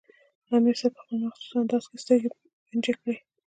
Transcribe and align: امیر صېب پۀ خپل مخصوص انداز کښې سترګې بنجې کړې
امیر 0.53 0.75
صېب 0.79 0.91
پۀ 0.95 0.99
خپل 1.01 1.17
مخصوص 1.25 1.51
انداز 1.61 1.83
کښې 1.89 1.97
سترګې 2.03 2.29
بنجې 2.67 2.93
کړې 2.99 3.15